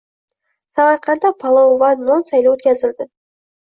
Samarqandda 0.77 1.33
palov 1.45 1.77
va 1.85 1.93
non 2.09 2.29
sayli 2.33 2.55
oʻtkazildi 2.57 3.13